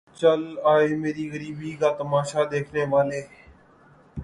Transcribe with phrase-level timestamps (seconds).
[0.17, 3.21] چل اے میری غریبی کا تماشا دیکھنے والے